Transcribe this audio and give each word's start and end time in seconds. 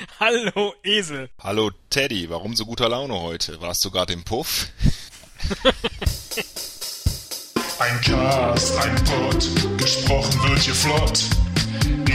Hallo 0.20 0.74
Esel. 0.82 1.28
Hallo 1.42 1.70
Teddy, 1.90 2.30
warum 2.30 2.56
so 2.56 2.64
guter 2.64 2.88
Laune 2.88 3.20
heute? 3.20 3.60
Warst 3.60 3.84
du 3.84 3.90
gerade 3.90 4.12
im 4.12 4.24
Puff? 4.24 4.68
Ein 7.78 8.00
Cast, 8.02 8.76
ein 8.76 8.94
Pod, 9.04 9.78
gesprochen 9.78 10.42
wird 10.42 10.58
hier 10.58 10.74
flott. 10.74 11.24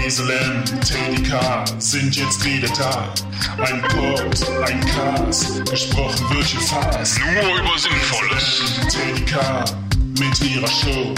Esel 0.06 0.30
M, 0.30 0.64
Teddy 0.82 1.24
K 1.24 1.66
sind 1.80 2.16
jetzt 2.16 2.46
wieder 2.46 2.68
da. 2.70 3.12
Ein 3.58 3.82
Pod, 3.82 4.48
ein 4.64 4.80
Cast, 4.86 5.66
gesprochen 5.66 6.30
wird 6.36 6.46
hier 6.46 6.62
fast. 6.62 7.20
Nur 7.20 7.58
über 7.58 7.80
Sinnvolles. 7.80 8.62
Teddy 8.90 9.26
K 9.26 9.66
mit 10.20 10.40
ihrer 10.42 10.68
Show. 10.68 11.16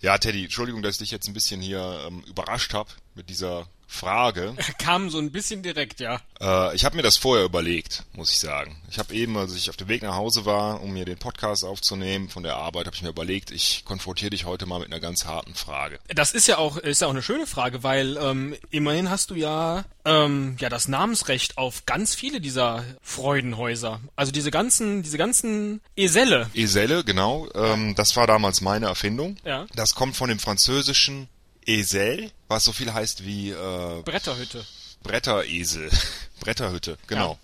Ja, 0.00 0.16
Teddy, 0.16 0.44
Entschuldigung, 0.44 0.80
dass 0.80 0.94
ich 0.94 1.00
dich 1.00 1.10
jetzt 1.10 1.28
ein 1.28 1.34
bisschen 1.34 1.60
hier 1.60 2.06
ähm, 2.06 2.24
überrascht 2.26 2.72
habe 2.72 2.88
mit 3.14 3.28
dieser 3.28 3.66
Frage. 3.86 4.54
Kam 4.78 5.10
so 5.10 5.18
ein 5.18 5.30
bisschen 5.30 5.62
direkt, 5.62 6.00
ja. 6.00 6.20
Äh, 6.40 6.74
ich 6.74 6.84
habe 6.84 6.96
mir 6.96 7.02
das 7.02 7.16
vorher 7.16 7.44
überlegt, 7.44 8.04
muss 8.12 8.30
ich 8.30 8.38
sagen. 8.38 8.76
Ich 8.90 8.98
habe 8.98 9.14
eben, 9.14 9.36
als 9.36 9.54
ich 9.54 9.70
auf 9.70 9.76
dem 9.76 9.88
Weg 9.88 10.02
nach 10.02 10.14
Hause 10.16 10.44
war, 10.44 10.82
um 10.82 10.92
mir 10.92 11.04
den 11.04 11.18
Podcast 11.18 11.64
aufzunehmen 11.64 12.28
von 12.28 12.42
der 12.42 12.56
Arbeit, 12.56 12.86
habe 12.86 12.96
ich 12.96 13.02
mir 13.02 13.08
überlegt, 13.08 13.50
ich 13.50 13.84
konfrontiere 13.84 14.30
dich 14.30 14.44
heute 14.44 14.66
mal 14.66 14.78
mit 14.80 14.88
einer 14.88 15.00
ganz 15.00 15.24
harten 15.24 15.54
Frage. 15.54 15.98
Das 16.08 16.32
ist 16.32 16.46
ja 16.46 16.58
auch 16.58 16.76
ist 16.76 17.00
ja 17.00 17.06
auch 17.06 17.12
eine 17.12 17.22
schöne 17.22 17.46
Frage, 17.46 17.82
weil 17.82 18.16
ähm, 18.18 18.54
immerhin 18.70 19.10
hast 19.10 19.30
du 19.30 19.34
ja 19.34 19.84
ähm, 20.04 20.56
ja 20.58 20.68
das 20.68 20.88
Namensrecht 20.88 21.58
auf 21.58 21.86
ganz 21.86 22.14
viele 22.14 22.40
dieser 22.40 22.84
Freudenhäuser. 23.02 24.00
Also 24.14 24.32
diese 24.32 24.50
ganzen 24.50 25.02
diese 25.02 25.18
ganzen 25.18 25.80
Eselle. 25.96 26.50
Eselle, 26.54 27.04
genau. 27.04 27.48
Ähm, 27.54 27.94
das 27.94 28.16
war 28.16 28.26
damals 28.26 28.60
meine 28.60 28.86
Erfindung. 28.86 29.36
Ja. 29.44 29.66
Das 29.74 29.94
kommt 29.94 30.16
von 30.16 30.28
dem 30.28 30.38
französischen 30.38 31.28
Esel, 31.66 32.30
was 32.48 32.64
so 32.64 32.72
viel 32.72 32.92
heißt 32.92 33.24
wie 33.24 33.50
äh, 33.50 34.02
Bretterhütte. 34.02 34.64
Bretteresel. 35.02 35.90
Bretterhütte, 36.40 36.98
genau. 37.06 37.38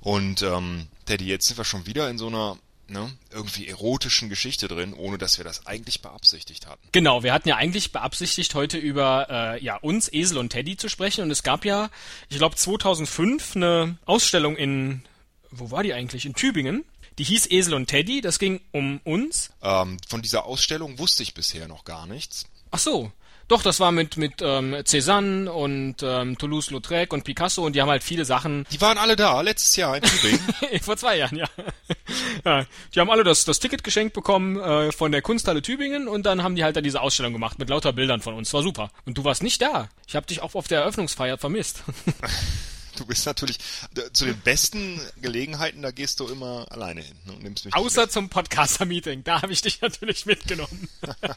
Und 0.00 0.42
ähm, 0.42 0.88
Teddy, 1.04 1.26
jetzt 1.26 1.46
sind 1.46 1.58
wir 1.58 1.64
schon 1.64 1.86
wieder 1.86 2.08
in 2.08 2.18
so 2.18 2.28
einer 2.28 2.56
ne, 2.90 3.12
irgendwie 3.30 3.68
erotischen 3.68 4.28
Geschichte 4.28 4.68
drin, 4.68 4.94
ohne 4.94 5.18
dass 5.18 5.38
wir 5.38 5.44
das 5.44 5.66
eigentlich 5.66 6.02
beabsichtigt 6.02 6.66
hatten. 6.66 6.88
Genau, 6.92 7.22
wir 7.22 7.32
hatten 7.32 7.48
ja 7.48 7.56
eigentlich 7.56 7.92
beabsichtigt, 7.92 8.54
heute 8.54 8.78
über 8.78 9.26
äh, 9.30 9.64
ja 9.64 9.76
uns, 9.76 10.12
Esel 10.12 10.38
und 10.38 10.50
Teddy 10.50 10.76
zu 10.76 10.88
sprechen. 10.88 11.22
Und 11.22 11.30
es 11.30 11.42
gab 11.42 11.64
ja, 11.64 11.90
ich 12.28 12.38
glaube 12.38 12.56
2005 12.56 13.56
eine 13.56 13.98
Ausstellung 14.06 14.56
in, 14.56 15.02
wo 15.50 15.70
war 15.70 15.82
die 15.82 15.94
eigentlich? 15.94 16.26
In 16.26 16.34
Tübingen. 16.34 16.84
Die 17.18 17.24
hieß 17.24 17.50
Esel 17.50 17.74
und 17.74 17.86
Teddy. 17.86 18.20
Das 18.20 18.38
ging 18.38 18.60
um 18.72 19.00
uns. 19.04 19.50
Ähm, 19.62 19.98
von 20.08 20.22
dieser 20.22 20.46
Ausstellung 20.46 20.98
wusste 20.98 21.22
ich 21.22 21.34
bisher 21.34 21.68
noch 21.68 21.84
gar 21.84 22.06
nichts. 22.06 22.46
Ach 22.70 22.78
so. 22.78 23.12
Doch, 23.50 23.62
das 23.62 23.80
war 23.80 23.90
mit 23.90 24.16
mit 24.16 24.34
ähm, 24.42 24.76
Cézanne 24.84 25.48
und 25.48 25.96
ähm, 26.04 26.38
Toulouse-Lautrec 26.38 27.12
und 27.12 27.24
Picasso 27.24 27.66
und 27.66 27.74
die 27.74 27.82
haben 27.82 27.90
halt 27.90 28.04
viele 28.04 28.24
Sachen. 28.24 28.64
Die 28.70 28.80
waren 28.80 28.96
alle 28.96 29.16
da, 29.16 29.40
letztes 29.40 29.74
Jahr 29.74 29.96
in 29.96 30.04
Tübingen. 30.04 30.40
Vor 30.82 30.96
zwei 30.96 31.16
Jahren, 31.16 31.36
ja. 31.36 31.48
ja. 32.44 32.64
Die 32.94 33.00
haben 33.00 33.10
alle 33.10 33.24
das, 33.24 33.44
das 33.44 33.58
Ticket 33.58 33.82
geschenkt 33.82 34.14
bekommen 34.14 34.60
äh, 34.60 34.92
von 34.92 35.10
der 35.10 35.20
Kunsthalle 35.20 35.62
Tübingen 35.62 36.06
und 36.06 36.26
dann 36.26 36.44
haben 36.44 36.54
die 36.54 36.62
halt 36.62 36.76
da 36.76 36.80
diese 36.80 37.00
Ausstellung 37.00 37.32
gemacht 37.32 37.58
mit 37.58 37.68
lauter 37.70 37.92
Bildern 37.92 38.20
von 38.20 38.34
uns. 38.34 38.54
War 38.54 38.62
super. 38.62 38.92
Und 39.04 39.18
du 39.18 39.24
warst 39.24 39.42
nicht 39.42 39.60
da. 39.60 39.88
Ich 40.06 40.14
habe 40.14 40.26
dich 40.26 40.42
auch 40.42 40.54
auf 40.54 40.68
der 40.68 40.82
Eröffnungsfeier 40.82 41.36
vermisst. 41.36 41.82
du 43.00 43.06
bist 43.06 43.26
natürlich 43.26 43.58
d- 43.96 44.12
zu 44.12 44.24
den 44.26 44.38
besten 44.40 45.00
Gelegenheiten, 45.20 45.82
da 45.82 45.90
gehst 45.90 46.20
du 46.20 46.28
immer 46.28 46.66
alleine 46.70 47.00
hin 47.02 47.16
ne, 47.24 47.32
und 47.32 47.42
nimmst 47.42 47.64
mich 47.64 47.74
nicht 47.74 47.84
Außer 47.84 48.02
mit. 48.02 48.12
zum 48.12 48.28
Podcaster-Meeting. 48.28 49.24
Da 49.24 49.42
habe 49.42 49.52
ich 49.52 49.62
dich 49.62 49.80
natürlich 49.82 50.26
mitgenommen. 50.26 50.88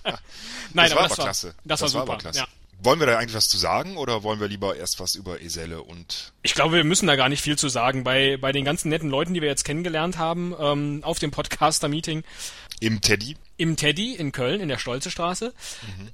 Nein, 0.74 0.90
das 0.90 0.92
aber 0.92 1.02
war 1.02 1.08
das 1.10 1.12
aber 1.20 1.24
klasse. 1.24 1.56
Das, 1.64 1.82
war 1.82 1.88
super. 1.90 2.02
aber 2.04 2.18
klasse. 2.18 2.40
Ja. 2.40 2.48
Wollen 2.84 3.00
wir 3.00 3.08
da 3.08 3.18
eigentlich 3.18 3.36
was 3.36 3.48
zu 3.48 3.58
sagen 3.58 3.98
oder 3.98 4.24
wollen 4.24 4.40
wir 4.40 4.48
lieber 4.48 4.76
erst 4.76 5.00
was 5.00 5.16
über 5.16 5.42
Eselle 5.42 5.82
und 5.82 6.34
Ich 6.42 6.54
glaube, 6.54 6.76
wir 6.76 6.84
müssen 6.84 7.08
da 7.08 7.16
gar 7.16 7.30
nicht 7.30 7.42
viel 7.42 7.58
zu 7.58 7.70
sagen. 7.70 8.04
Bei, 8.04 8.38
bei 8.38 8.52
den 8.52 8.66
ganzen 8.66 8.90
netten 8.90 9.10
Leuten, 9.10 9.34
die 9.34 9.42
wir 9.42 9.50
jetzt 9.50 9.64
kennengelernt 9.64 10.18
haben, 10.18 10.54
ähm, 10.60 11.00
auf 11.04 11.20
dem 11.20 11.32
Podcaster-Meeting, 11.32 12.24
im 12.80 13.00
Teddy? 13.00 13.38
im 13.56 13.78
Teddy 13.78 14.16
in 14.16 14.32
Köln, 14.34 14.60
in 14.60 14.68
der 14.68 14.78
Stolzestraße. 14.78 15.54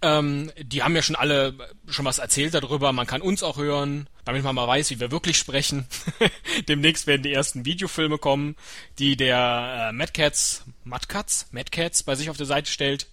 Ähm, 0.03 0.51
die 0.61 0.83
haben 0.83 0.95
ja 0.95 1.01
schon 1.01 1.15
alle 1.15 1.55
schon 1.87 2.05
was 2.05 2.19
erzählt 2.19 2.53
darüber. 2.53 2.91
Man 2.91 3.07
kann 3.07 3.21
uns 3.21 3.41
auch 3.41 3.57
hören, 3.57 4.07
damit 4.25 4.43
man 4.43 4.53
mal 4.53 4.67
weiß, 4.67 4.91
wie 4.91 4.99
wir 4.99 5.09
wirklich 5.09 5.37
sprechen. 5.37 5.87
Demnächst 6.67 7.07
werden 7.07 7.23
die 7.23 7.33
ersten 7.33 7.65
Videofilme 7.65 8.19
kommen, 8.19 8.55
die 8.99 9.17
der 9.17 9.89
äh, 9.89 9.93
Mad 9.93 10.11
Cats, 10.11 10.63
Mad 10.83 11.07
Cats, 11.07 11.47
Mad 11.51 11.71
Cats 11.71 12.03
bei 12.03 12.13
sich 12.13 12.29
auf 12.29 12.37
der 12.37 12.45
Seite 12.45 12.69
stellt. 12.69 13.07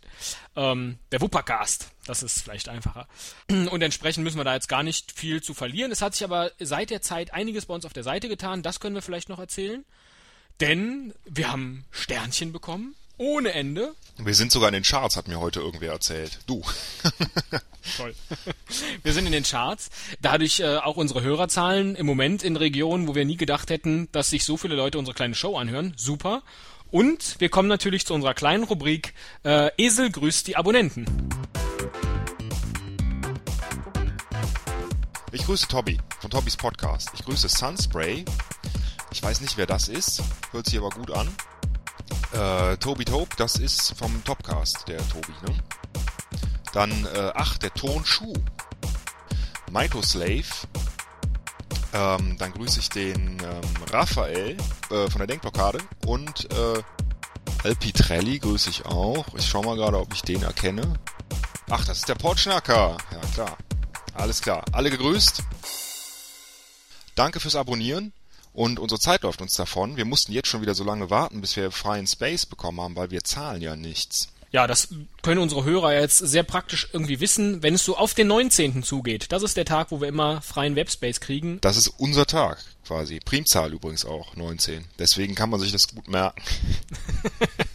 Ähm, 0.55 0.99
der 1.13 1.21
Wuppercast, 1.21 1.89
das 2.07 2.23
ist 2.23 2.43
vielleicht 2.43 2.69
einfacher. 2.69 3.07
Und 3.49 3.83
entsprechend 3.83 4.25
müssen 4.25 4.39
wir 4.39 4.45
da 4.45 4.55
jetzt 4.55 4.69
gar 4.69 4.83
nicht 4.83 5.13
viel 5.13 5.43
zu 5.43 5.55
verlieren. 5.55 5.93
Es 5.93 6.03
hat 6.03 6.15
sich 6.15 6.25
aber 6.25 6.53
seit 6.59 6.91
der 6.91 7.03
Zeit 7.03 7.35
einiges 7.35 7.67
bei 7.67 7.75
uns 7.75 7.85
auf 7.85 7.93
der 7.93 8.03
Seite 8.05 8.29
getan. 8.29 8.63
Das 8.63 8.81
können 8.81 8.95
wir 8.95 9.03
vielleicht 9.03 9.29
noch 9.29 9.39
erzählen. 9.39 9.85
Denn 10.61 11.13
wir 11.27 11.53
haben 11.53 11.85
Sternchen 11.91 12.53
bekommen. 12.53 12.95
Ohne 13.19 13.53
Ende. 13.53 13.95
Wir 14.19 14.35
sind 14.35 14.53
sogar 14.53 14.69
in 14.69 14.75
den 14.75 14.83
Charts, 14.83 15.17
hat 15.17 15.27
mir 15.27 15.41
heute 15.41 15.61
irgendwer 15.61 15.93
erzählt. 15.93 16.39
Du. 16.47 16.63
Toll. 17.97 18.15
Wir 19.03 19.13
sind 19.13 19.27
in 19.27 19.33
den 19.33 19.45
Charts. 19.45 19.91
Dadurch 20.21 20.61
äh, 20.61 20.77
auch 20.77 20.97
unsere 20.97 21.23
Hörerzahlen 21.23 21.95
im 21.95 22.07
Moment 22.07 22.43
in 22.43 22.57
Regionen, 22.57 23.09
wo 23.09 23.15
wir 23.15 23.25
nie 23.25 23.37
gedacht 23.37 23.71
hätten, 23.71 24.09
dass 24.13 24.31
sich 24.31 24.45
so 24.45 24.57
viele 24.57 24.75
Leute 24.75 24.99
unsere 24.99 25.15
kleine 25.15 25.35
Show 25.35 25.57
anhören. 25.57 25.95
Super. 25.97 26.43
Und 26.91 27.37
wir 27.41 27.49
kommen 27.49 27.69
natürlich 27.69 28.07
zu 28.07 28.15
unserer 28.15 28.35
kleinen 28.35 28.65
Rubrik 28.65 29.15
äh, 29.45 29.71
Esel 29.77 30.11
grüßt 30.11 30.47
die 30.47 30.57
Abonnenten. 30.57 31.07
Ich 35.33 35.45
grüße 35.45 35.67
Tobi 35.67 36.01
von 36.21 36.31
Tobbys 36.31 36.57
Podcast. 36.57 37.11
Ich 37.15 37.25
grüße 37.25 37.49
Sunspray. 37.49 38.25
Ich 39.11 39.23
weiß 39.23 39.41
nicht, 39.41 39.57
wer 39.57 39.67
das 39.67 39.89
ist. 39.89 40.23
Hört 40.53 40.67
sich 40.67 40.79
aber 40.79 40.91
gut 40.91 41.11
an. 41.11 41.29
Äh, 42.33 42.77
Tobi 42.77 43.05
Tope, 43.05 43.35
das 43.37 43.57
ist 43.57 43.95
vom 43.99 44.23
Topcast, 44.25 44.87
der 44.89 44.99
Tobi, 45.09 45.33
ne? 45.47 45.59
Dann, 46.73 46.91
äh, 47.07 47.33
ach, 47.35 47.59
der 47.59 47.75
Tonschuh. 47.75 48.35
Mitoslave. 49.71 50.45
Ähm, 51.93 52.37
dann 52.39 52.53
grüße 52.53 52.81
ich 52.81 52.89
den 52.89 53.39
ähm, 53.41 53.85
Raphael 53.93 54.57
äh, 54.91 55.11
von 55.11 55.19
der 55.19 55.27
Denkblockade 55.27 55.79
und 56.07 56.51
äh, 56.53 56.83
Alpitrelli 57.65 58.39
grüße 58.39 58.71
ich 58.71 58.87
auch. 58.87 59.27
Ich 59.37 59.47
schau 59.47 59.63
mal 59.63 59.77
gerade, 59.77 59.99
ob 59.99 60.13
ich 60.15 60.23
den 60.23 60.43
erkenne. 60.43 60.95
Ach, 61.69 61.85
das 61.85 61.99
ist 61.99 62.09
der 62.09 62.15
Portschnacker. 62.15 62.97
Ja, 63.11 63.21
klar. 63.35 63.57
Alles 64.17 64.41
klar. 64.41 64.65
Alle 64.73 64.91
gegrüßt. 64.91 65.43
Danke 67.15 67.41
fürs 67.41 67.57
Abonnieren. 67.57 68.13
Und 68.53 68.79
unsere 68.79 68.99
Zeit 68.99 69.23
läuft 69.23 69.43
uns 69.43 69.55
davon. 69.55 69.97
Wir 69.99 70.07
mussten 70.07 70.33
jetzt 70.33 70.49
schon 70.49 70.63
wieder 70.63 70.75
so 70.75 70.83
lange 70.83 71.11
warten, 71.11 71.43
bis 71.43 71.57
wir 71.57 71.71
freien 71.71 72.07
Space 72.07 72.47
bekommen 72.47 72.81
haben, 72.81 72.97
weil 72.97 73.11
wir 73.11 73.23
zahlen 73.23 73.61
ja 73.61 73.77
nichts. 73.77 74.29
Ja, 74.51 74.67
das 74.67 74.89
können 75.21 75.41
unsere 75.41 75.65
Hörer 75.65 75.93
jetzt 75.93 76.19
sehr 76.19 76.43
praktisch 76.43 76.89
irgendwie 76.93 77.21
wissen, 77.21 77.63
wenn 77.63 77.75
es 77.75 77.85
so 77.85 77.99
auf 77.99 78.15
den 78.15 78.29
19. 78.29 78.83
zugeht. 78.83 79.31
Das 79.31 79.43
ist 79.43 79.59
der 79.59 79.67
Tag, 79.67 79.91
wo 79.91 80.01
wir 80.01 80.09
immer 80.09 80.41
freien 80.41 80.77
Webspace 80.77 81.21
kriegen. 81.21 81.61
Das 81.61 81.77
ist 81.77 81.89
unser 81.89 82.25
Tag 82.25 82.65
quasi. 82.87 83.21
Primzahl 83.23 83.73
übrigens 83.75 84.07
auch, 84.07 84.35
19. 84.37 84.87
Deswegen 84.99 85.35
kann 85.35 85.51
man 85.51 85.61
sich 85.61 85.73
das 85.73 85.89
gut 85.89 86.09
merken. 86.09 86.41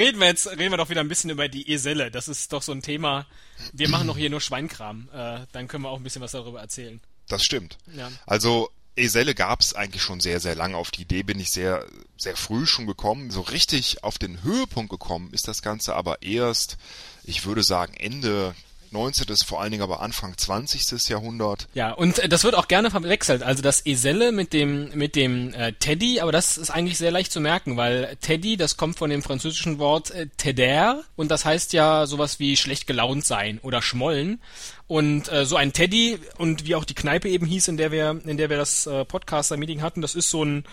Reden 0.00 0.18
wir 0.18 0.28
jetzt, 0.28 0.46
reden 0.46 0.70
wir 0.70 0.78
doch 0.78 0.88
wieder 0.88 1.02
ein 1.02 1.08
bisschen 1.08 1.28
über 1.28 1.48
die 1.48 1.70
Eselle. 1.70 2.10
Das 2.10 2.26
ist 2.26 2.54
doch 2.54 2.62
so 2.62 2.72
ein 2.72 2.80
Thema. 2.80 3.26
Wir 3.74 3.90
machen 3.90 4.06
doch 4.06 4.16
hier 4.16 4.30
nur 4.30 4.40
Schweinkram. 4.40 5.10
Äh, 5.12 5.40
dann 5.52 5.68
können 5.68 5.84
wir 5.84 5.90
auch 5.90 5.98
ein 5.98 6.02
bisschen 6.02 6.22
was 6.22 6.32
darüber 6.32 6.58
erzählen. 6.58 7.02
Das 7.28 7.44
stimmt. 7.44 7.76
Ja. 7.94 8.10
Also 8.24 8.70
Eselle 8.96 9.34
gab 9.34 9.60
es 9.60 9.74
eigentlich 9.74 10.02
schon 10.02 10.20
sehr, 10.20 10.40
sehr 10.40 10.54
lange. 10.54 10.78
Auf 10.78 10.90
die 10.90 11.02
Idee 11.02 11.22
bin 11.22 11.38
ich 11.38 11.50
sehr, 11.50 11.84
sehr 12.16 12.34
früh 12.34 12.64
schon 12.64 12.86
gekommen. 12.86 13.30
So 13.30 13.42
richtig 13.42 14.02
auf 14.02 14.16
den 14.16 14.42
Höhepunkt 14.42 14.90
gekommen 14.90 15.32
ist 15.32 15.48
das 15.48 15.60
Ganze 15.60 15.94
aber 15.94 16.22
erst, 16.22 16.78
ich 17.22 17.44
würde 17.44 17.62
sagen, 17.62 17.92
Ende 17.92 18.54
19., 18.92 19.26
vor 19.46 19.60
allen 19.60 19.70
Dingen 19.70 19.82
aber 19.82 20.00
Anfang 20.00 20.36
20. 20.36 21.08
Jahrhundert. 21.08 21.68
Ja, 21.74 21.92
und 21.92 22.18
äh, 22.18 22.28
das 22.28 22.44
wird 22.44 22.54
auch 22.54 22.68
gerne 22.68 22.90
verwechselt. 22.90 23.42
Also 23.42 23.62
das 23.62 23.84
Eselle 23.86 24.32
mit 24.32 24.52
dem 24.52 24.90
mit 24.94 25.16
dem 25.16 25.54
äh, 25.54 25.72
Teddy, 25.72 26.20
aber 26.20 26.32
das 26.32 26.58
ist 26.58 26.70
eigentlich 26.70 26.98
sehr 26.98 27.10
leicht 27.10 27.32
zu 27.32 27.40
merken, 27.40 27.76
weil 27.76 28.16
Teddy, 28.20 28.56
das 28.56 28.76
kommt 28.76 28.98
von 28.98 29.10
dem 29.10 29.22
französischen 29.22 29.78
Wort 29.78 30.10
äh, 30.10 30.26
teder 30.36 31.02
und 31.16 31.30
das 31.30 31.44
heißt 31.44 31.72
ja 31.72 32.06
sowas 32.06 32.38
wie 32.40 32.56
schlecht 32.56 32.86
gelaunt 32.86 33.24
sein 33.24 33.58
oder 33.62 33.82
schmollen. 33.82 34.40
Und 34.86 35.30
äh, 35.30 35.46
so 35.46 35.54
ein 35.54 35.72
Teddy 35.72 36.18
und 36.36 36.66
wie 36.66 36.74
auch 36.74 36.84
die 36.84 36.94
Kneipe 36.94 37.28
eben 37.28 37.46
hieß, 37.46 37.68
in 37.68 37.76
der 37.76 37.92
wir 37.92 38.20
in 38.24 38.36
der 38.36 38.50
wir 38.50 38.56
das 38.56 38.86
äh, 38.86 39.04
Podcaster-Meeting 39.04 39.82
hatten, 39.82 40.02
das 40.02 40.14
ist 40.16 40.30
so 40.30 40.44
ein 40.44 40.64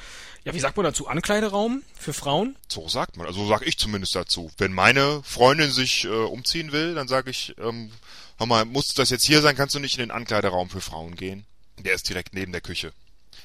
ja, 0.48 0.54
wie 0.54 0.60
sagt 0.60 0.78
man 0.78 0.86
dazu, 0.86 1.08
Ankleideraum 1.08 1.84
für 1.94 2.14
Frauen? 2.14 2.56
So 2.70 2.88
sagt 2.88 3.18
man, 3.18 3.28
also 3.28 3.42
so 3.42 3.50
sag 3.50 3.68
ich 3.68 3.78
zumindest 3.78 4.16
dazu. 4.16 4.50
Wenn 4.58 4.72
meine 4.72 5.22
Freundin 5.24 5.72
sich 5.72 6.06
äh, 6.06 6.08
umziehen 6.08 6.72
will, 6.72 6.96
dann 6.96 7.08
sage 7.08 7.30
ich, 7.30 7.54
ähm, 7.60 7.92
hör 8.38 8.48
mal, 8.48 8.66
muss 8.66 8.94
das 8.94 9.10
jetzt 9.10 9.26
hier 9.26 9.42
sein, 9.42 9.56
kannst 9.56 9.76
du 9.76 9.80
nicht 9.80 9.96
in 9.96 10.00
den 10.00 10.12
Ankleideraum 10.12 10.70
für 10.70 10.82
Frauen 10.82 11.16
gehen? 11.16 11.46
Der 11.80 11.94
ist 11.94 12.08
direkt 12.08 12.34
neben 12.34 12.54
der 12.54 12.62
Küche. 12.62 12.94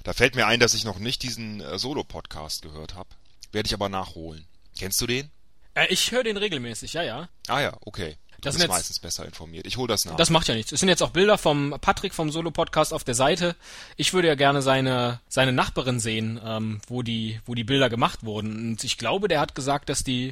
Da 0.04 0.12
fällt 0.12 0.36
mir 0.36 0.46
ein, 0.46 0.60
dass 0.60 0.74
ich 0.74 0.84
noch 0.84 0.98
nicht 0.98 1.22
diesen 1.22 1.60
äh, 1.60 1.78
Solo-Podcast 1.78 2.62
gehört 2.62 2.94
habe. 2.94 3.08
Werde 3.50 3.66
ich 3.66 3.74
aber 3.74 3.88
nachholen. 3.88 4.46
Kennst 4.78 5.00
du 5.00 5.06
den? 5.06 5.30
Äh, 5.74 5.86
ich 5.88 6.12
höre 6.12 6.22
den 6.22 6.36
regelmäßig, 6.36 6.92
ja, 6.92 7.02
ja. 7.02 7.28
Ah 7.48 7.60
ja, 7.60 7.76
okay. 7.80 8.16
Das 8.42 8.54
bist 8.54 8.60
sind 8.62 8.70
jetzt- 8.70 8.76
meistens 8.78 8.98
besser 8.98 9.24
informiert. 9.24 9.66
Ich 9.66 9.76
hole 9.76 9.88
das 9.88 10.04
nach. 10.04 10.16
Das 10.16 10.28
macht 10.30 10.48
ja 10.48 10.54
nichts. 10.54 10.72
Es 10.72 10.80
sind 10.80 10.88
jetzt 10.88 11.02
auch 11.02 11.10
Bilder 11.10 11.38
vom 11.38 11.76
Patrick 11.80 12.12
vom 12.12 12.30
Solo-Podcast 12.30 12.92
auf 12.92 13.04
der 13.04 13.14
Seite. 13.14 13.56
Ich 13.96 14.12
würde 14.12 14.28
ja 14.28 14.34
gerne 14.34 14.62
seine, 14.62 15.20
seine 15.28 15.52
Nachbarin 15.52 16.00
sehen, 16.00 16.40
ähm, 16.44 16.80
wo 16.88 17.02
die, 17.02 17.40
wo 17.46 17.54
die 17.54 17.64
Bilder 17.64 17.88
gemacht 17.88 18.24
wurden. 18.24 18.54
Und 18.72 18.84
ich 18.84 18.98
glaube, 18.98 19.28
der 19.28 19.40
hat 19.40 19.54
gesagt, 19.54 19.88
dass 19.88 20.04
die, 20.04 20.30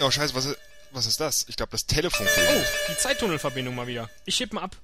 oh, 0.00 0.10
scheiße, 0.10 0.34
was 0.34 0.44
ist, 0.46 0.58
was 0.92 1.06
ist 1.06 1.18
das? 1.20 1.44
Ich 1.48 1.56
glaube, 1.56 1.72
das 1.72 1.86
Telefon 1.86 2.26
oh, 2.26 2.62
die 2.92 2.96
Zeittunnelverbindung 2.98 3.74
mal 3.74 3.86
wieder. 3.86 4.08
Ich 4.24 4.38
heb 4.40 4.52
mal 4.52 4.62
ab. 4.62 4.76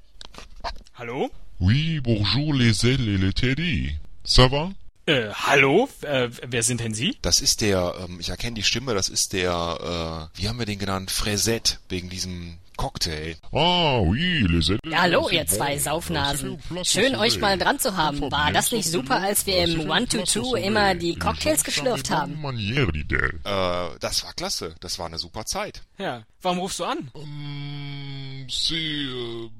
Hallo? 0.94 1.30
Oui, 1.58 2.00
bonjour 2.00 2.54
les 2.54 2.84
ailes 2.84 3.06
et 3.08 3.18
les 3.20 3.32
teddy. 3.34 3.96
Ça 4.24 4.50
va? 4.50 4.72
Äh, 5.06 5.30
hallo? 5.32 5.88
Äh, 6.02 6.28
wer 6.46 6.62
sind 6.62 6.80
denn 6.80 6.94
Sie? 6.94 7.16
Das 7.22 7.40
ist 7.40 7.60
der, 7.60 7.94
ähm, 7.98 8.20
ich 8.20 8.28
erkenne 8.28 8.54
die 8.54 8.62
Stimme, 8.62 8.94
das 8.94 9.08
ist 9.08 9.32
der, 9.32 10.30
äh, 10.32 10.38
wie 10.40 10.48
haben 10.48 10.58
wir 10.58 10.66
den 10.66 10.78
genannt? 10.78 11.10
Fresette, 11.10 11.78
wegen 11.88 12.08
diesem 12.08 12.58
Cocktail. 12.76 13.36
Ah, 13.52 13.98
oui. 14.00 14.46
Ja, 14.84 15.02
hallo, 15.02 15.28
ihr 15.28 15.46
zwei 15.46 15.78
Saufnasen. 15.78 16.58
Schön, 16.84 17.16
euch 17.16 17.38
mal 17.38 17.58
dran 17.58 17.78
zu 17.78 17.96
haben. 17.96 18.20
War 18.30 18.52
das 18.52 18.72
nicht 18.72 18.88
super, 18.88 19.20
als 19.20 19.46
wir 19.46 19.58
im 19.58 19.90
One-to-Two 19.90 20.54
immer 20.56 20.94
die 20.94 21.16
Cocktails 21.16 21.64
geschlürft 21.64 22.10
haben? 22.10 22.42
Äh, 22.44 23.88
das 24.00 24.24
war 24.24 24.32
klasse. 24.34 24.74
Das 24.80 24.98
war 24.98 25.06
eine 25.06 25.18
super 25.18 25.44
Zeit. 25.44 25.82
Ja. 25.98 26.22
Warum 26.40 26.58
rufst 26.60 26.80
du 26.80 26.84
an? 26.84 27.10
Hum, 27.14 28.46
c'est, 28.48 28.74
euh, 28.74 29.50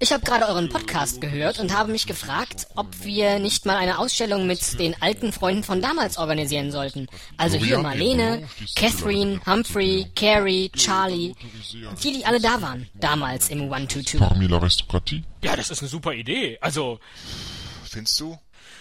Ich 0.00 0.12
habe 0.12 0.24
gerade 0.24 0.46
euren 0.46 0.68
Podcast 0.68 1.20
gehört 1.20 1.58
und 1.58 1.76
habe 1.76 1.90
mich 1.90 2.06
gefragt, 2.06 2.68
ob 2.76 2.86
wir 3.04 3.40
nicht 3.40 3.66
mal 3.66 3.76
eine 3.76 3.98
Ausstellung 3.98 4.46
mit 4.46 4.78
den 4.78 4.94
alten 5.02 5.32
Freunden 5.32 5.64
von 5.64 5.82
damals 5.82 6.18
organisieren 6.18 6.70
sollten. 6.70 7.08
Also 7.36 7.56
hier 7.58 7.78
Marlene, 7.80 8.48
Catherine, 8.76 9.40
Humphrey, 9.44 10.06
Carrie, 10.14 10.70
Charlie, 10.70 11.34
die, 12.04 12.12
die 12.12 12.24
alle 12.24 12.40
da 12.40 12.62
waren, 12.62 12.88
damals 12.94 13.48
im 13.48 13.68
One-to-Two. 13.70 14.18
parmi 14.18 14.46
l'aristocratie. 14.46 15.24
Ja, 15.42 15.56
das 15.56 15.70
ist 15.70 15.80
eine 15.80 15.88
super 15.88 16.12
Idee. 16.14 16.58
Also, 16.60 17.00
Findest 17.84 18.20
du? 18.20 18.38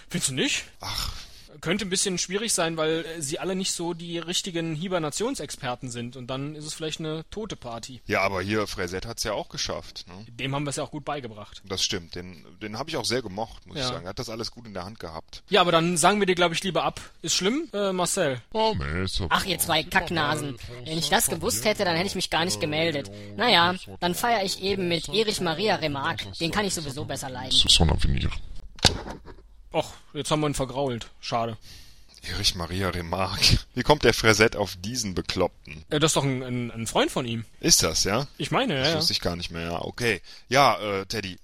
findest 0.10 0.30
du 0.30 0.36
nicht? 0.36 0.66
Ach, 0.82 1.14
Könnte 1.62 1.86
ein 1.86 1.90
bisschen 1.90 2.18
schwierig 2.18 2.54
sein, 2.54 2.78
weil 2.78 3.06
äh, 3.06 3.22
sie 3.22 3.40
alle 3.40 3.56
nicht 3.56 3.72
so 3.72 3.94
die 3.94 4.18
richtigen 4.20 4.76
Hibernationsexperten 4.76 5.90
sind. 5.90 6.16
Und 6.16 6.28
dann 6.28 6.56
ist 6.56 6.66
es 6.66 6.74
vielleicht 6.74 7.00
eine 7.00 7.26
tote 7.30 7.56
Party. 7.56 8.02
ja, 8.06 8.22
aber 8.22 8.42
hier, 8.42 8.68
Fresette 8.68 9.08
hat's 9.08 9.24
ja 9.24 9.34
auch 9.34 9.50
geschafft. 9.50 10.06
Ne? 10.08 10.26
Dem 10.30 10.54
haben 10.56 10.64
wir 10.66 10.70
es 10.70 10.76
ja 10.76 10.84
auch 10.84 10.92
gut 10.92 11.06
beigebracht. 11.06 11.62
Das 11.66 11.84
stimmt. 11.84 12.16
Den, 12.16 12.46
den 12.62 12.78
habe 12.78 12.90
ich 12.90 12.98
auch 12.98 13.06
sehr 13.06 13.22
gemocht, 13.22 13.66
muss 13.66 13.78
ich 13.78 13.82
Ja. 13.84 13.90
sagen. 13.90 14.06
Er 14.06 14.10
hat 14.10 14.20
das 14.20 14.30
alles 14.30 14.52
gut 14.52 14.66
in 14.66 14.74
der 14.74 14.86
Hand 14.86 15.00
gehabt. 15.00 15.44
Ja, 15.50 15.62
aber 15.62 15.72
dann 15.72 15.98
sagen 15.98 16.20
wir 16.20 16.26
dir, 16.28 16.36
glaube 16.36 16.54
ich, 16.56 16.64
lieber 16.64 16.84
ab. 16.84 17.00
Ist 17.22 17.36
schlimm, 17.36 17.70
äh, 17.74 17.92
Marcel? 17.92 18.42
Oh, 18.54 18.76
Ach, 19.30 19.46
ihr 19.46 19.60
zwei 19.60 19.84
Kacknasen. 19.84 20.58
Wenn 20.86 20.98
ich 20.98 21.10
das 21.10 21.28
gewusst 21.30 21.66
hätte, 21.66 21.86
dann 21.86 21.96
hätte 21.96 22.08
ich 22.08 22.16
mich 22.16 22.30
gar 22.30 22.46
nicht 22.46 22.60
gemeldet. 22.60 23.10
Naja, 23.36 23.76
dann 24.00 24.16
feiere 24.16 24.44
ich 24.44 24.62
eben 24.62 24.88
mit 24.88 25.10
Erich 25.10 25.42
Maria 25.42 25.76
Remarque. 25.76 26.28
Den 26.40 26.52
kann 26.52 26.66
ich 26.66 26.74
sowieso 26.74 27.06
besser 27.06 27.30
leiden. 27.30 27.52
Och, 29.72 29.94
jetzt 30.14 30.32
haben 30.32 30.42
wir 30.42 30.48
ihn 30.48 30.54
vergrault. 30.54 31.10
Schade. 31.20 31.58
Erich 32.24 32.56
Maria 32.56 32.90
Remarque. 32.90 33.60
Wie 33.74 33.84
kommt 33.84 34.04
der 34.04 34.14
Fresette 34.14 34.60
auf 34.60 34.76
diesen 34.78 35.14
Bekloppten? 35.14 35.86
Äh, 35.90 36.00
das 36.00 36.10
ist 36.12 36.16
doch 36.16 36.24
ein, 36.24 36.42
ein, 36.44 36.72
ein 36.72 36.88
Freund 36.88 37.12
von 37.12 37.26
ihm. 37.26 37.46
Ist 37.60 37.84
das, 37.84 38.04
ja? 38.04 38.28
Ich 38.38 38.52
meine, 38.52 38.76
ja. 38.76 38.80
Das 38.82 38.90
ja. 38.90 38.98
wusste 38.98 39.14
ich 39.14 39.22
gar 39.22 39.36
nicht 39.36 39.52
mehr. 39.52 39.64
Ja, 39.64 39.82
okay. 39.82 40.22
Ja, 40.50 40.80
äh, 40.80 41.06
Teddy, 41.06 41.38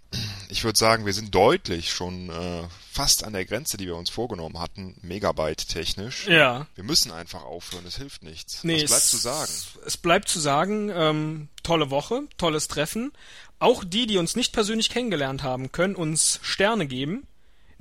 ich 0.49 0.63
würde 0.63 0.77
sagen, 0.77 1.05
wir 1.05 1.13
sind 1.13 1.33
deutlich 1.33 1.91
schon 1.91 2.29
äh, 2.29 2.63
fast 2.91 3.23
an 3.23 3.33
der 3.33 3.45
Grenze, 3.45 3.77
die 3.77 3.85
wir 3.85 3.95
uns 3.95 4.09
vorgenommen 4.09 4.59
hatten, 4.59 4.95
Megabyte 5.01 5.67
technisch. 5.67 6.27
Ja. 6.27 6.67
Wir 6.75 6.83
müssen 6.83 7.11
einfach 7.11 7.43
aufhören, 7.43 7.85
es 7.85 7.97
hilft 7.97 8.23
nichts. 8.23 8.63
Nee, 8.63 8.83
Was 8.83 8.89
bleibt 8.89 9.03
es, 9.03 9.09
zu 9.09 9.17
sagen? 9.17 9.51
Es 9.85 9.97
bleibt 9.97 10.27
zu 10.27 10.39
sagen, 10.39 10.91
ähm, 10.93 11.49
tolle 11.61 11.89
Woche, 11.91 12.23
tolles 12.37 12.67
Treffen. 12.67 13.11
Auch 13.59 13.83
die, 13.83 14.07
die 14.07 14.17
uns 14.17 14.35
nicht 14.35 14.53
persönlich 14.53 14.89
kennengelernt 14.89 15.43
haben, 15.43 15.71
können 15.71 15.95
uns 15.95 16.39
Sterne 16.41 16.87
geben. 16.87 17.25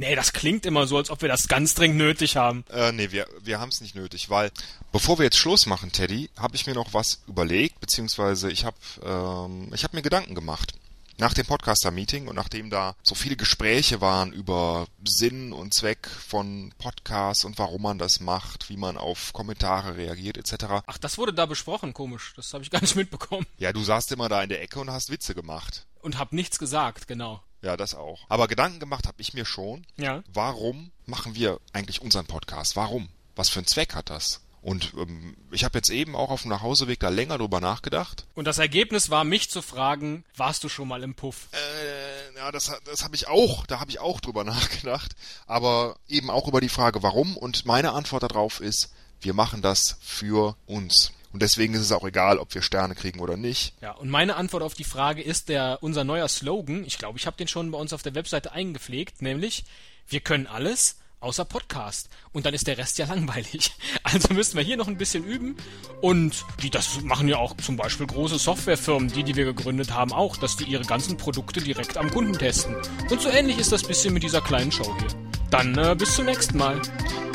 Nee, 0.02 0.16
das 0.16 0.32
klingt 0.32 0.66
immer 0.66 0.88
so, 0.88 0.96
als 0.96 1.10
ob 1.10 1.22
wir 1.22 1.28
das 1.28 1.46
ganz 1.46 1.74
dringend 1.74 1.96
nötig 1.96 2.36
haben. 2.36 2.64
Äh, 2.72 2.90
nee, 2.90 3.12
wir, 3.12 3.28
wir 3.40 3.60
haben 3.60 3.68
es 3.68 3.80
nicht 3.80 3.94
nötig, 3.94 4.30
weil 4.30 4.50
bevor 4.90 5.18
wir 5.18 5.24
jetzt 5.24 5.36
Schluss 5.36 5.66
machen, 5.66 5.92
Teddy, 5.92 6.28
habe 6.36 6.56
ich 6.56 6.66
mir 6.66 6.74
noch 6.74 6.92
was 6.92 7.22
überlegt, 7.28 7.78
beziehungsweise 7.78 8.50
ich 8.50 8.64
habe 8.64 8.76
ähm, 9.04 9.70
ich 9.72 9.84
hab 9.84 9.94
mir 9.94 10.02
Gedanken 10.02 10.34
gemacht. 10.34 10.72
Nach 11.18 11.34
dem 11.34 11.46
Podcaster-Meeting 11.46 12.26
und 12.26 12.34
nachdem 12.34 12.68
da 12.68 12.96
so 13.04 13.14
viele 13.14 13.36
Gespräche 13.36 14.00
waren 14.00 14.32
über 14.32 14.88
Sinn 15.04 15.52
und 15.52 15.72
Zweck 15.72 16.08
von 16.08 16.72
Podcasts 16.78 17.44
und 17.44 17.56
warum 17.60 17.82
man 17.82 17.98
das 17.98 18.18
macht, 18.18 18.70
wie 18.70 18.76
man 18.76 18.96
auf 18.96 19.32
Kommentare 19.32 19.96
reagiert 19.96 20.36
etc. 20.36 20.82
Ach, 20.84 20.98
das 20.98 21.16
wurde 21.16 21.32
da 21.32 21.46
besprochen, 21.46 21.94
komisch. 21.94 22.32
Das 22.34 22.52
habe 22.54 22.64
ich 22.64 22.70
gar 22.70 22.80
nicht 22.80 22.96
mitbekommen. 22.96 23.46
Ja, 23.56 23.72
du 23.72 23.84
saßt 23.84 24.10
immer 24.10 24.28
da 24.28 24.42
in 24.42 24.48
der 24.48 24.62
Ecke 24.62 24.80
und 24.80 24.90
hast 24.90 25.10
Witze 25.10 25.36
gemacht. 25.36 25.86
Und 26.00 26.18
hab 26.18 26.32
nichts 26.32 26.58
gesagt, 26.58 27.06
genau. 27.06 27.40
Ja, 27.62 27.76
das 27.76 27.94
auch. 27.94 28.20
Aber 28.28 28.48
Gedanken 28.48 28.80
gemacht 28.80 29.06
habe 29.06 29.20
ich 29.20 29.34
mir 29.34 29.44
schon. 29.44 29.86
Ja. 29.96 30.22
Warum 30.32 30.90
machen 31.06 31.34
wir 31.34 31.60
eigentlich 31.72 32.02
unseren 32.02 32.26
Podcast? 32.26 32.76
Warum? 32.76 33.08
Was 33.36 33.48
für 33.48 33.60
einen 33.60 33.66
Zweck 33.66 33.94
hat 33.94 34.10
das? 34.10 34.40
Und 34.62 34.92
ähm, 34.96 35.36
ich 35.50 35.64
habe 35.64 35.78
jetzt 35.78 35.90
eben 35.90 36.14
auch 36.14 36.30
auf 36.30 36.42
dem 36.42 36.50
Nachhauseweg 36.50 37.00
da 37.00 37.08
länger 37.08 37.38
drüber 37.38 37.60
nachgedacht. 37.60 38.26
Und 38.34 38.46
das 38.46 38.58
Ergebnis 38.58 39.10
war, 39.10 39.24
mich 39.24 39.50
zu 39.50 39.60
fragen, 39.60 40.24
warst 40.36 40.62
du 40.62 40.68
schon 40.68 40.86
mal 40.86 41.02
im 41.02 41.14
Puff? 41.14 41.48
Äh, 41.52 42.36
ja, 42.36 42.52
das, 42.52 42.72
das 42.84 43.02
habe 43.02 43.16
ich 43.16 43.26
auch, 43.26 43.66
da 43.66 43.80
habe 43.80 43.90
ich 43.90 43.98
auch 43.98 44.20
drüber 44.20 44.44
nachgedacht. 44.44 45.16
Aber 45.46 45.96
eben 46.08 46.30
auch 46.30 46.46
über 46.46 46.60
die 46.60 46.68
Frage, 46.68 47.02
warum. 47.02 47.36
Und 47.36 47.66
meine 47.66 47.92
Antwort 47.92 48.22
darauf 48.22 48.60
ist, 48.60 48.92
wir 49.20 49.34
machen 49.34 49.62
das 49.62 49.96
für 50.00 50.56
uns. 50.66 51.12
Und 51.32 51.42
deswegen 51.42 51.74
ist 51.74 51.80
es 51.80 51.92
auch 51.92 52.04
egal, 52.04 52.38
ob 52.38 52.54
wir 52.54 52.62
Sterne 52.62 52.94
kriegen 52.94 53.20
oder 53.20 53.36
nicht. 53.36 53.74
Ja, 53.80 53.92
und 53.92 54.10
meine 54.10 54.36
Antwort 54.36 54.62
auf 54.62 54.74
die 54.74 54.84
Frage 54.84 55.22
ist 55.22 55.48
der 55.48 55.78
unser 55.80 56.04
neuer 56.04 56.28
Slogan. 56.28 56.84
Ich 56.84 56.98
glaube, 56.98 57.18
ich 57.18 57.26
habe 57.26 57.36
den 57.36 57.48
schon 57.48 57.70
bei 57.70 57.78
uns 57.78 57.92
auf 57.92 58.02
der 58.02 58.14
Webseite 58.14 58.52
eingepflegt, 58.52 59.22
nämlich 59.22 59.64
wir 60.08 60.20
können 60.20 60.46
alles 60.46 60.96
außer 61.22 61.44
Podcast. 61.44 62.08
Und 62.32 62.46
dann 62.46 62.52
ist 62.52 62.66
der 62.66 62.76
Rest 62.78 62.98
ja 62.98 63.06
langweilig. 63.06 63.72
Also 64.04 64.34
müssen 64.34 64.56
wir 64.56 64.64
hier 64.64 64.76
noch 64.76 64.88
ein 64.88 64.98
bisschen 64.98 65.24
üben. 65.24 65.56
Und 66.00 66.44
die, 66.62 66.68
das 66.68 67.00
machen 67.02 67.28
ja 67.28 67.36
auch 67.36 67.56
zum 67.56 67.76
Beispiel 67.76 68.06
große 68.06 68.38
Softwarefirmen, 68.38 69.10
die, 69.10 69.22
die 69.22 69.36
wir 69.36 69.44
gegründet 69.44 69.92
haben, 69.92 70.12
auch, 70.12 70.36
dass 70.36 70.56
die 70.56 70.64
ihre 70.64 70.84
ganzen 70.84 71.16
Produkte 71.16 71.60
direkt 71.60 71.96
am 71.96 72.10
Kunden 72.10 72.34
testen. 72.34 72.76
Und 73.08 73.22
so 73.22 73.30
ähnlich 73.30 73.58
ist 73.58 73.72
das 73.72 73.84
bisschen 73.84 74.12
mit 74.12 74.22
dieser 74.22 74.40
kleinen 74.40 74.72
Show 74.72 74.94
hier. 74.98 75.08
Dann 75.50 75.78
äh, 75.78 75.94
bis 75.96 76.16
zum 76.16 76.26
nächsten 76.26 76.58
Mal. 76.58 76.80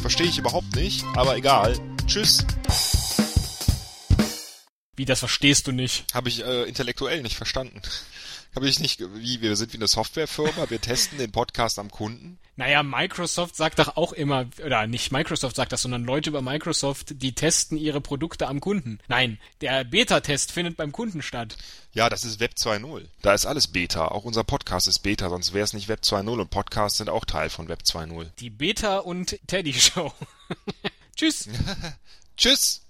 Verstehe 0.02 0.28
ich 0.28 0.38
überhaupt 0.38 0.76
nicht, 0.76 1.04
aber 1.16 1.38
egal. 1.38 1.76
Tschüss. 2.06 2.46
Wie, 4.98 5.06
das 5.06 5.20
verstehst 5.20 5.68
du 5.68 5.72
nicht. 5.72 6.06
Habe 6.14 6.28
ich 6.28 6.44
äh, 6.44 6.64
intellektuell 6.64 7.22
nicht 7.22 7.38
verstanden. 7.38 7.82
Habe 8.56 8.68
ich 8.68 8.80
nicht, 8.80 9.00
wie, 9.14 9.42
wir 9.42 9.56
sind 9.56 9.72
wie 9.74 9.78
eine 9.78 9.88
Softwarefirma, 9.88 10.72
wir 10.72 10.82
testen 10.82 11.20
den 11.20 11.32
Podcast 11.32 11.78
am 11.78 11.92
Kunden. 11.92 12.40
Naja, 12.56 12.82
Microsoft 12.82 13.56
sagt 13.56 13.78
doch 13.78 13.98
auch 13.98 14.14
immer, 14.14 14.48
oder 14.66 14.88
nicht 14.88 15.12
Microsoft 15.12 15.56
sagt 15.56 15.72
das, 15.72 15.84
sondern 15.84 16.06
Leute 16.06 16.32
über 16.32 16.42
Microsoft, 16.42 17.22
die 17.22 17.34
testen 17.34 17.78
ihre 17.78 18.02
Produkte 18.02 18.48
am 18.48 18.60
Kunden. 18.60 18.98
Nein, 19.08 19.38
der 19.62 19.84
Beta-Test 19.84 20.52
findet 20.52 20.76
beim 20.76 20.92
Kunden 20.92 21.22
statt. 21.22 21.56
Ja, 21.94 22.10
das 22.10 22.24
ist 22.24 22.40
Web 22.40 22.54
2.0. 22.58 23.06
Da 23.22 23.36
ist 23.36 23.46
alles 23.46 23.68
Beta. 23.68 24.08
Auch 24.08 24.24
unser 24.24 24.44
Podcast 24.44 24.88
ist 24.88 25.00
Beta, 25.00 25.30
sonst 25.30 25.54
wäre 25.54 25.66
es 25.66 25.74
nicht 25.74 25.88
Web 25.88 26.00
2.0 26.02 26.42
und 26.42 26.50
Podcasts 26.50 26.98
sind 26.98 27.12
auch 27.12 27.26
Teil 27.26 27.52
von 27.52 27.68
Web 27.68 27.84
2.0. 27.86 28.32
Die 28.40 28.50
Beta- 28.50 29.00
und 29.00 29.38
Teddy-Show. 29.46 30.12
Tschüss. 31.16 31.48
Tschüss! 32.38 32.82